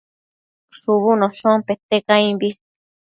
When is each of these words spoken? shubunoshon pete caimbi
shubunoshon 0.79 1.57
pete 1.67 1.97
caimbi 2.07 2.49